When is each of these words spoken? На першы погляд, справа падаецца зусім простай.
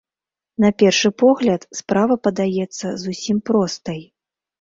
На 0.63 0.69
першы 0.83 1.09
погляд, 1.23 1.67
справа 1.79 2.15
падаецца 2.29 2.87
зусім 3.05 3.37
простай. 3.51 4.01